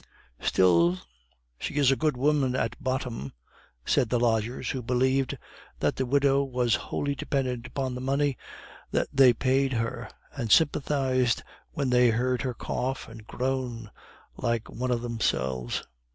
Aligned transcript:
Still, 0.39 0.97
"she 1.59 1.75
is 1.75 1.91
a 1.91 1.95
good 1.95 2.17
woman 2.17 2.55
at 2.55 2.83
bottom," 2.83 3.33
said 3.85 4.09
the 4.09 4.19
lodgers 4.19 4.71
who 4.71 4.81
believed 4.81 5.37
that 5.79 5.95
the 5.97 6.07
widow 6.07 6.43
was 6.43 6.73
wholly 6.73 7.13
dependent 7.13 7.67
upon 7.67 7.93
the 7.93 8.01
money 8.01 8.35
that 8.89 9.09
they 9.13 9.31
paid 9.31 9.73
her, 9.73 10.09
and 10.35 10.51
sympathized 10.51 11.43
when 11.73 11.91
they 11.91 12.09
heard 12.09 12.41
her 12.41 12.55
cough 12.55 13.07
and 13.07 13.27
groan 13.27 13.91
like 14.41 14.71
one 14.71 14.89
of 14.89 15.03
themselves. 15.03 15.83